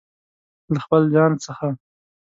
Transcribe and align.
له 0.73 0.79
خپل 0.85 1.01
ځانه 1.15 1.37
څخه 1.45 1.67